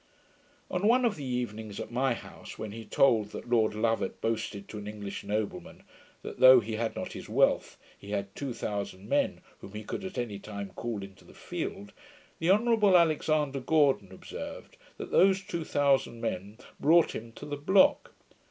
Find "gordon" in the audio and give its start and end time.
13.59-14.11